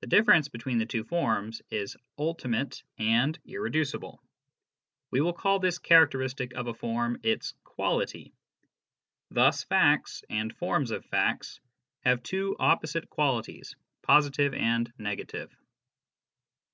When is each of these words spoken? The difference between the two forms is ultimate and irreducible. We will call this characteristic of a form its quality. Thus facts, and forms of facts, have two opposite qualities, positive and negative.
The 0.00 0.06
difference 0.06 0.48
between 0.48 0.78
the 0.78 0.86
two 0.86 1.04
forms 1.04 1.60
is 1.70 1.98
ultimate 2.16 2.82
and 2.96 3.38
irreducible. 3.44 4.22
We 5.10 5.20
will 5.20 5.34
call 5.34 5.58
this 5.58 5.76
characteristic 5.78 6.54
of 6.54 6.66
a 6.66 6.72
form 6.72 7.20
its 7.22 7.52
quality. 7.62 8.32
Thus 9.30 9.62
facts, 9.64 10.24
and 10.30 10.56
forms 10.56 10.92
of 10.92 11.04
facts, 11.04 11.60
have 12.04 12.22
two 12.22 12.56
opposite 12.58 13.10
qualities, 13.10 13.76
positive 14.02 14.54
and 14.54 14.90
negative. 14.96 15.54